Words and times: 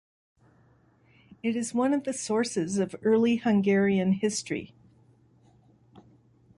It 1.43 1.55
is 1.55 1.75
one 1.75 1.93
of 1.93 2.05
the 2.05 2.11
sources 2.13 2.79
of 2.79 2.95
early 3.03 3.35
Hungarian 3.35 4.13
history. 4.13 4.73